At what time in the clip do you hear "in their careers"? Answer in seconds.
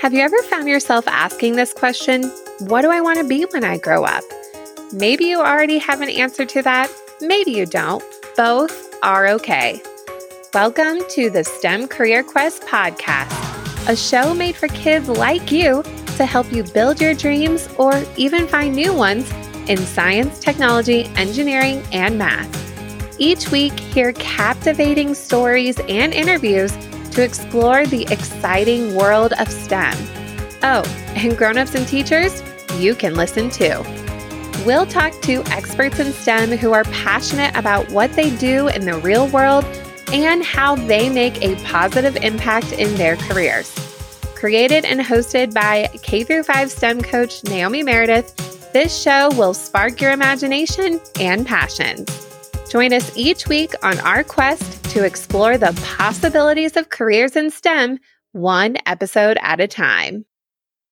42.70-43.74